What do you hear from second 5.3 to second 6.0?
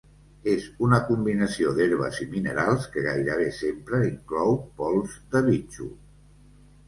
de bitxo.